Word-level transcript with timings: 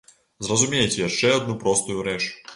Зразумейце 0.47 0.97
яшчэ 1.09 1.31
адну 1.37 1.59
простую 1.67 1.99
рэч. 2.11 2.21